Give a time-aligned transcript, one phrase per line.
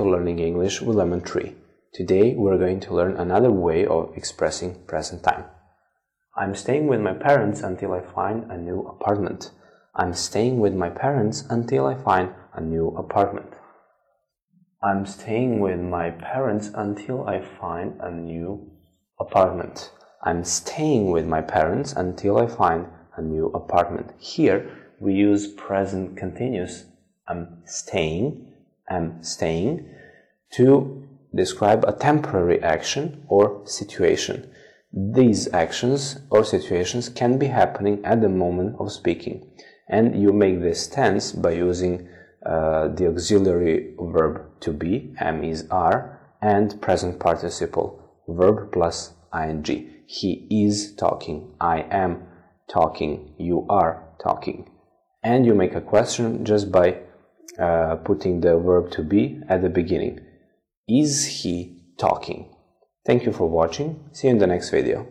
[0.00, 1.54] English with Lemon Tree.
[1.92, 5.44] Today we're going to learn another way of expressing present time.
[6.34, 9.50] I'm staying with my parents until I find a new apartment.
[9.94, 13.52] I'm staying with my parents until I find a new apartment.
[14.82, 18.70] I'm staying with my parents until I find a new
[19.20, 19.90] apartment.
[20.22, 22.86] I'm staying with my parents until I find
[23.16, 24.12] a new apartment.
[24.18, 24.70] Here
[25.00, 26.86] we use present continuous.
[27.28, 28.51] I'm staying,
[28.92, 29.88] I'm staying
[30.54, 34.50] to describe a temporary action or situation.
[34.92, 39.50] These actions or situations can be happening at the moment of speaking,
[39.88, 42.08] and you make this tense by using
[42.44, 47.98] uh, the auxiliary verb to be, am is are, and present participle,
[48.28, 49.64] verb plus ing.
[50.06, 52.26] He is talking, I am
[52.70, 54.68] talking, you are talking.
[55.22, 56.98] And you make a question just by
[57.58, 60.20] uh, putting the verb to be at the beginning.
[60.88, 62.54] Is he talking?
[63.04, 64.08] Thank you for watching.
[64.12, 65.06] See you in the next video.